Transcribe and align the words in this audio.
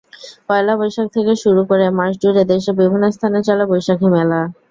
পয়লা 0.47 0.73
বৈশাখ 0.79 1.07
থেকে 1.15 1.33
শুরু 1.43 1.61
করে 1.69 1.85
মাসজুড়ে 1.99 2.43
দেশের 2.51 2.75
বিভিন্ন 2.79 3.05
স্থানে 3.15 3.39
চলে 3.47 3.63
বৈশাখী 3.71 4.07
মেলা। 4.15 4.39